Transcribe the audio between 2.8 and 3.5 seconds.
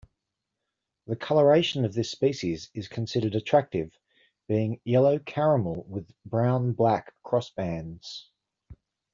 considered